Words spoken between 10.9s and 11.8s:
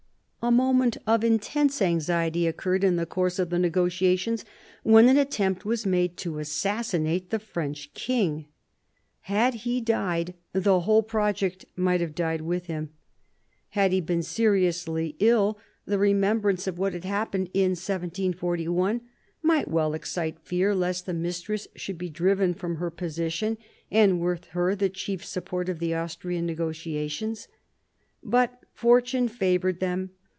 project